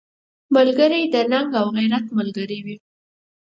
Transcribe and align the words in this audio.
ملګری 0.55 1.01
د 1.13 1.15
ننګ 1.31 1.49
او 1.59 1.67
غیرت 1.75 2.05
ملګری 2.17 2.59
وي 2.65 2.77